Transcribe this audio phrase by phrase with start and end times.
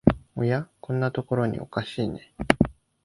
[0.35, 2.33] おや、こんなとこにおかしいね